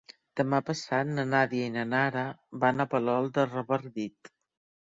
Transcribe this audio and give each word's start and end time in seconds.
Demà 0.39 0.59
passat 0.69 1.11
na 1.17 1.25
Nàdia 1.33 1.67
i 1.67 1.75
na 1.75 1.85
Nara 1.91 2.25
van 2.65 2.85
a 2.85 2.89
Palol 2.97 3.31
de 3.39 3.47
Revardit. 3.53 4.37